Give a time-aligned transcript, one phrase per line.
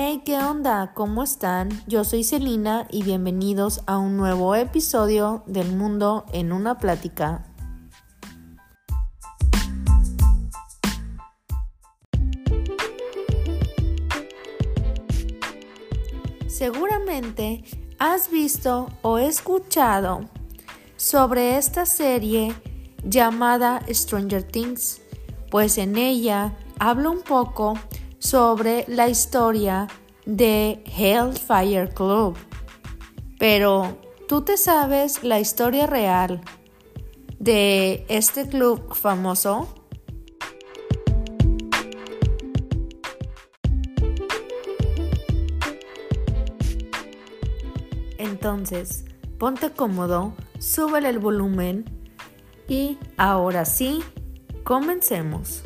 [0.00, 0.92] Hey, ¿qué onda?
[0.94, 1.70] ¿Cómo están?
[1.88, 7.44] Yo soy Celina y bienvenidos a un nuevo episodio del Mundo en una plática.
[16.46, 17.64] Seguramente
[17.98, 20.20] has visto o escuchado
[20.96, 22.54] sobre esta serie
[23.02, 25.00] llamada Stranger Things,
[25.50, 27.74] pues en ella habla un poco
[28.18, 29.88] sobre la historia
[30.26, 32.36] de Hellfire Club.
[33.38, 36.40] Pero, ¿tú te sabes la historia real
[37.38, 39.68] de este club famoso?
[48.18, 49.04] Entonces,
[49.38, 51.84] ponte cómodo, súbele el volumen
[52.68, 54.02] y ahora sí,
[54.64, 55.62] comencemos.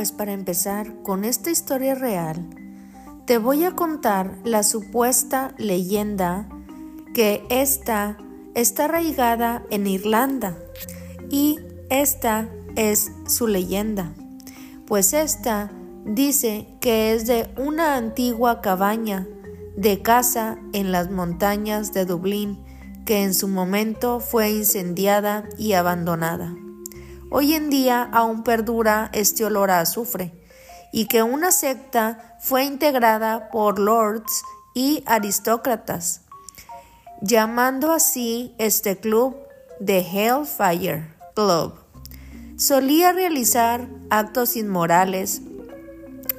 [0.00, 2.48] Pues para empezar con esta historia real,
[3.26, 6.48] te voy a contar la supuesta leyenda
[7.12, 8.16] que esta
[8.54, 10.56] está arraigada en Irlanda
[11.28, 11.58] y
[11.90, 14.14] esta es su leyenda,
[14.86, 15.70] pues esta
[16.06, 19.28] dice que es de una antigua cabaña
[19.76, 22.58] de casa en las montañas de Dublín
[23.04, 26.56] que en su momento fue incendiada y abandonada.
[27.32, 30.32] Hoy en día aún perdura este olor a azufre
[30.92, 34.42] y que una secta fue integrada por lords
[34.74, 36.22] y aristócratas,
[37.22, 39.36] llamando así este club
[39.84, 41.74] The Hellfire Club.
[42.56, 45.40] Solía realizar actos inmorales,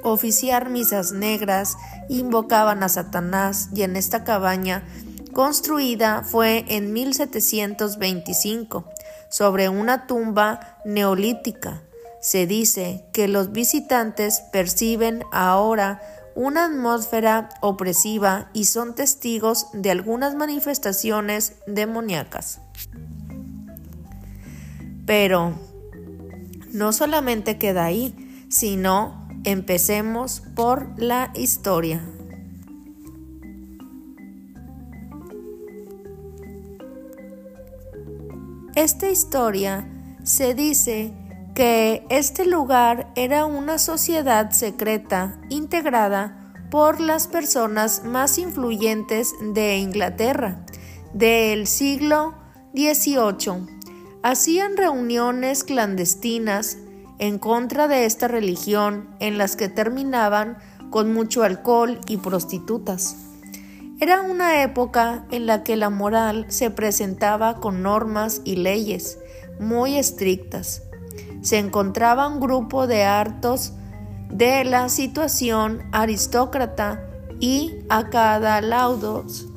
[0.03, 1.77] oficiar misas negras,
[2.09, 4.83] invocaban a Satanás y en esta cabaña
[5.31, 8.83] construida fue en 1725
[9.29, 11.81] sobre una tumba neolítica.
[12.21, 16.01] Se dice que los visitantes perciben ahora
[16.35, 22.61] una atmósfera opresiva y son testigos de algunas manifestaciones demoníacas.
[25.05, 25.59] Pero
[26.71, 32.01] no solamente queda ahí, sino empecemos por la historia.
[38.81, 39.87] Esta historia
[40.23, 41.13] se dice
[41.53, 50.65] que este lugar era una sociedad secreta integrada por las personas más influyentes de Inglaterra
[51.13, 52.33] del siglo
[52.73, 53.67] XVIII
[54.23, 56.79] hacían reuniones clandestinas
[57.19, 60.57] en contra de esta religión en las que terminaban
[60.89, 63.30] con mucho alcohol y prostitutas.
[64.01, 69.19] Era una época en la que la moral se presentaba con normas y leyes
[69.59, 70.81] muy estrictas.
[71.41, 73.71] Se encontraba un grupo de hartos
[74.29, 77.07] de la situación aristócrata
[77.39, 79.47] y acadalaudos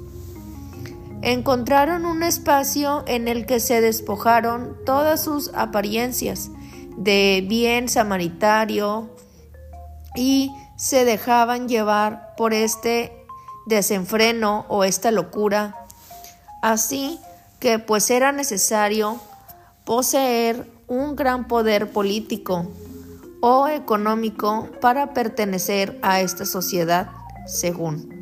[1.24, 6.50] encontraron un espacio en el que se despojaron todas sus apariencias
[6.98, 9.08] de bien samaritario
[10.14, 13.23] y se dejaban llevar por este
[13.66, 15.76] desenfreno o esta locura.
[16.62, 17.20] Así
[17.60, 19.20] que pues era necesario
[19.84, 22.70] poseer un gran poder político
[23.40, 27.08] o económico para pertenecer a esta sociedad,
[27.46, 28.14] según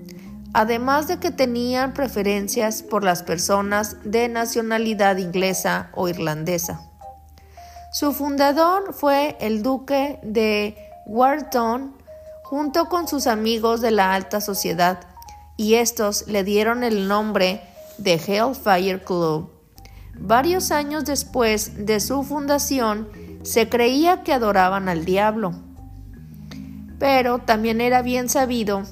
[0.52, 6.80] además de que tenían preferencias por las personas de nacionalidad inglesa o irlandesa.
[7.92, 10.76] Su fundador fue el duque de
[11.06, 11.94] Wharton
[12.44, 15.00] junto con sus amigos de la alta sociedad
[15.62, 17.60] y estos le dieron el nombre
[17.96, 19.48] de Hellfire Club.
[20.18, 23.08] Varios años después de su fundación
[23.44, 25.52] se creía que adoraban al diablo,
[26.98, 28.82] pero también era bien sabido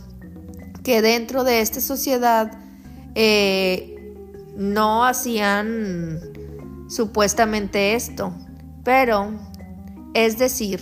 [0.84, 2.52] que dentro de esta sociedad
[3.16, 4.14] eh,
[4.56, 6.20] no hacían
[6.88, 8.32] supuestamente esto,
[8.84, 9.32] pero
[10.14, 10.80] es decir,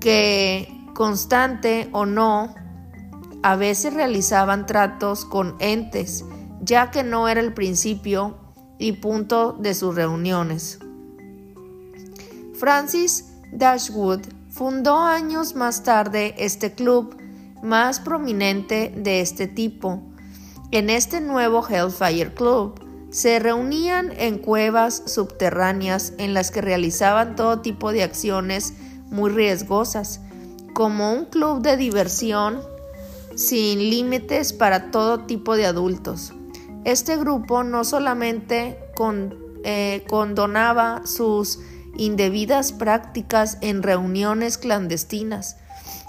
[0.00, 2.56] que constante o no,
[3.42, 6.24] a veces realizaban tratos con entes,
[6.60, 8.36] ya que no era el principio
[8.78, 10.78] y punto de sus reuniones.
[12.54, 17.16] Francis Dashwood fundó años más tarde este club
[17.62, 20.02] más prominente de este tipo.
[20.70, 22.80] En este nuevo Hellfire Club
[23.10, 28.74] se reunían en cuevas subterráneas en las que realizaban todo tipo de acciones
[29.10, 30.20] muy riesgosas,
[30.72, 32.60] como un club de diversión
[33.36, 36.32] sin límites para todo tipo de adultos.
[36.84, 38.78] Este grupo no solamente
[39.64, 41.60] eh, condonaba sus
[41.96, 45.56] indebidas prácticas en reuniones clandestinas,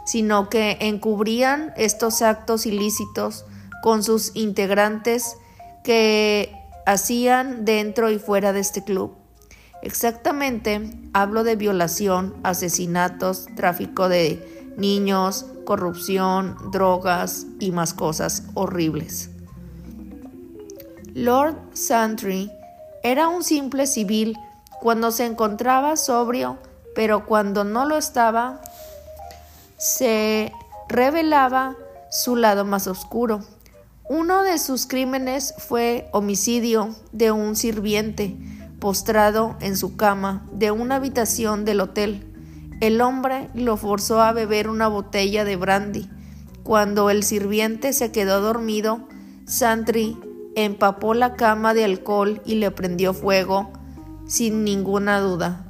[0.05, 3.45] sino que encubrían estos actos ilícitos
[3.81, 5.35] con sus integrantes
[5.83, 6.55] que
[6.85, 9.15] hacían dentro y fuera de este club.
[9.81, 19.29] Exactamente, hablo de violación, asesinatos, tráfico de niños, corrupción, drogas y más cosas horribles.
[21.13, 22.51] Lord Santry
[23.03, 24.37] era un simple civil
[24.81, 26.57] cuando se encontraba sobrio,
[26.95, 28.61] pero cuando no lo estaba,
[29.77, 30.51] se
[30.89, 31.75] revelaba
[32.09, 33.41] su lado más oscuro.
[34.09, 38.35] Uno de sus crímenes fue homicidio de un sirviente
[38.79, 42.32] postrado en su cama de una habitación del hotel.
[42.83, 46.09] El hombre lo forzó a beber una botella de brandy.
[46.63, 49.07] Cuando el sirviente se quedó dormido,
[49.45, 50.17] Santry
[50.57, 53.71] empapó la cama de alcohol y le prendió fuego
[54.27, 55.65] sin ninguna duda.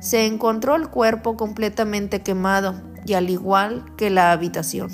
[0.00, 4.90] Se encontró el cuerpo completamente quemado y al igual que la habitación.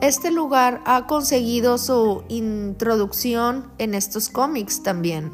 [0.00, 5.30] Este lugar ha conseguido su introducción en estos cómics también,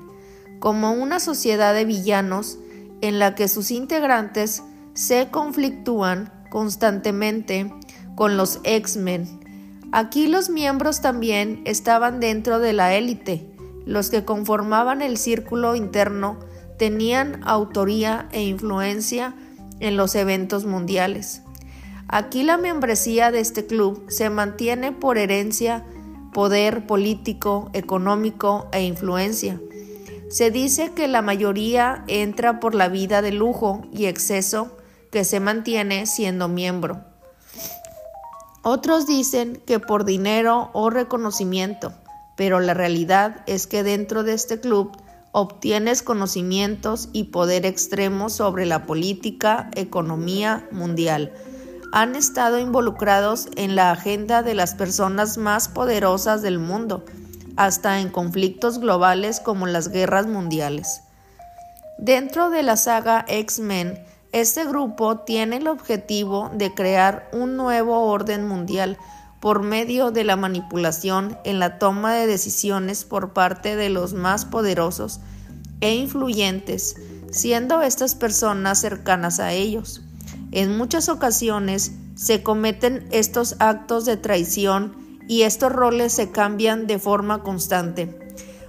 [0.59, 2.59] como una sociedad de villanos
[3.05, 4.63] en la que sus integrantes
[4.95, 7.71] se conflictúan constantemente
[8.15, 9.41] con los X-Men.
[9.93, 13.47] Aquí los miembros también estaban dentro de la élite.
[13.85, 16.39] Los que conformaban el círculo interno
[16.79, 19.35] tenían autoría e influencia
[19.81, 21.43] en los eventos mundiales.
[22.09, 25.85] Aquí la membresía de este club se mantiene por herencia,
[26.33, 29.61] poder político, económico e influencia.
[30.35, 34.77] Se dice que la mayoría entra por la vida de lujo y exceso
[35.13, 37.05] que se mantiene siendo miembro.
[38.65, 41.93] Otros dicen que por dinero o reconocimiento,
[42.37, 44.91] pero la realidad es que dentro de este club
[45.31, 51.33] obtienes conocimientos y poder extremo sobre la política, economía mundial
[51.93, 57.05] han estado involucrados en la agenda de las personas más poderosas del mundo,
[57.57, 61.03] hasta en conflictos globales como las guerras mundiales.
[61.99, 63.99] Dentro de la saga X-Men,
[64.33, 68.99] este grupo tiene el objetivo de crear un nuevo orden mundial
[69.41, 74.45] por medio de la manipulación en la toma de decisiones por parte de los más
[74.45, 75.21] poderosos
[75.81, 76.97] e influyentes,
[77.31, 80.03] siendo estas personas cercanas a ellos.
[80.51, 86.99] En muchas ocasiones se cometen estos actos de traición y estos roles se cambian de
[86.99, 88.19] forma constante,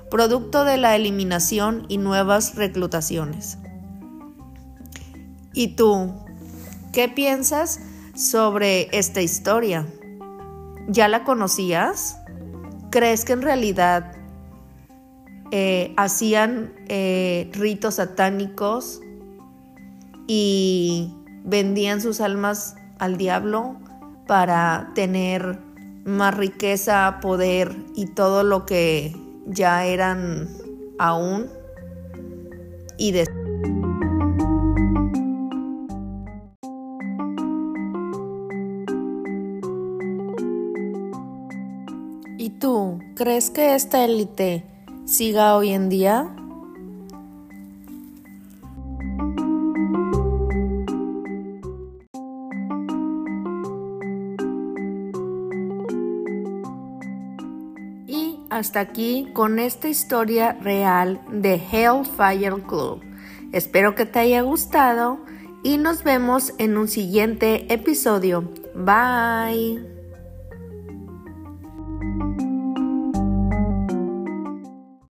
[0.10, 3.58] producto de la eliminación y nuevas reclutaciones.
[5.54, 6.14] ¿Y tú?
[6.94, 7.80] ¿Qué piensas
[8.14, 9.86] sobre esta historia?
[10.88, 12.20] ¿Ya la conocías?
[12.90, 14.14] ¿Crees que en realidad
[15.52, 19.02] eh, hacían eh, ritos satánicos
[20.28, 21.14] y
[21.44, 23.78] vendían sus almas al diablo
[24.28, 25.60] para tener
[26.06, 29.16] más riqueza, poder y todo lo que
[29.48, 30.48] ya eran
[31.00, 31.50] aún
[32.98, 33.26] y de
[42.38, 44.64] ¿Y tú crees que esta élite
[45.06, 46.36] siga hoy en día?
[58.66, 63.00] Hasta aquí con esta historia real de Hellfire Club.
[63.52, 65.20] Espero que te haya gustado
[65.64, 68.52] y nos vemos en un siguiente episodio.
[68.74, 69.95] Bye.